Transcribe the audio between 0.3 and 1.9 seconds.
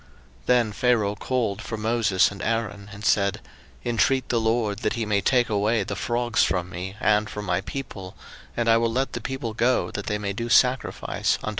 02:008:008 Then Pharaoh called for